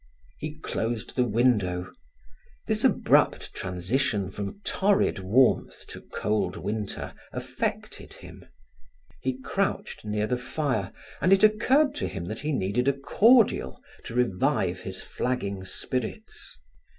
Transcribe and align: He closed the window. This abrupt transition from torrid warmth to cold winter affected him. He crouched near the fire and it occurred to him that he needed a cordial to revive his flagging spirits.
He 0.39 0.55
closed 0.55 1.15
the 1.15 1.25
window. 1.27 1.93
This 2.65 2.83
abrupt 2.83 3.53
transition 3.53 4.31
from 4.31 4.59
torrid 4.63 5.19
warmth 5.19 5.85
to 5.89 6.01
cold 6.01 6.55
winter 6.55 7.13
affected 7.31 8.13
him. 8.13 8.43
He 9.21 9.37
crouched 9.39 10.03
near 10.03 10.25
the 10.25 10.37
fire 10.39 10.91
and 11.21 11.31
it 11.31 11.43
occurred 11.43 11.93
to 11.97 12.07
him 12.07 12.25
that 12.29 12.39
he 12.39 12.51
needed 12.51 12.87
a 12.87 12.93
cordial 12.97 13.79
to 14.05 14.15
revive 14.15 14.79
his 14.79 15.03
flagging 15.03 15.65
spirits. 15.65 16.57